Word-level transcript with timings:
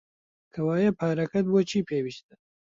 کەوایە 0.53 0.91
پارەکەت 0.99 1.45
بۆ 1.51 1.59
چی 1.69 1.79
پێویستە؟ 1.89 2.33